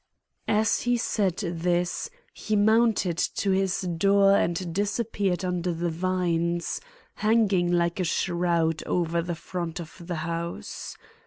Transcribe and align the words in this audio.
As 0.47 0.79
he 0.81 0.97
said 0.97 1.37
this, 1.37 2.09
he 2.33 2.55
mounted 2.55 3.19
to 3.19 3.51
his 3.51 3.81
door 3.81 4.35
and 4.35 4.73
disappeared 4.73 5.45
under 5.45 5.71
the 5.71 5.91
vines, 5.91 6.81
hanging 7.17 7.71
like 7.71 7.99
a 7.99 8.03
shroud 8.03 8.81
over 8.87 9.21
the 9.21 9.35
front 9.35 9.79
of 9.79 10.01
the 10.07 10.15
house. 10.25 10.97